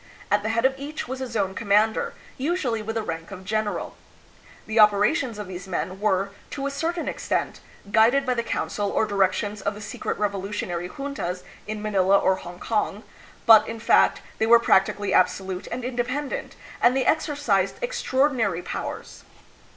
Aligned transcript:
At 0.31 0.41
the 0.41 0.49
head 0.49 0.65
of 0.65 0.73
each 0.79 1.07
was 1.07 1.21
a 1.21 1.27
zone 1.27 1.53
commander, 1.53 2.15
usually 2.35 2.81
with 2.81 2.95
the 2.95 3.03
rank 3.03 3.29
of 3.29 3.45
general. 3.45 3.95
The 4.65 4.79
operations 4.79 5.37
of 5.37 5.45
these 5.47 5.67
men 5.67 5.99
were, 5.99 6.31
to 6.49 6.65
a 6.65 6.71
certain 6.71 7.07
extent, 7.07 7.59
guided 7.91 8.25
by 8.25 8.33
the 8.33 8.41
counsel 8.41 8.89
or 8.89 9.05
directions 9.05 9.61
of 9.61 9.75
the 9.75 9.79
secret 9.79 10.17
revolutionary 10.17 10.89
juntas 10.89 11.43
in 11.67 11.83
Manila 11.83 12.17
or 12.17 12.37
Hongkong, 12.37 13.03
but, 13.45 13.67
in 13.67 13.79
fact, 13.79 14.23
they 14.39 14.47
were 14.47 14.57
practically 14.57 15.13
absolute 15.13 15.67
and 15.71 15.85
independent, 15.85 16.55
and 16.81 16.97
they 16.97 17.05
exercised 17.05 17.75
extraordinary 17.83 18.63
powers. 18.63 19.23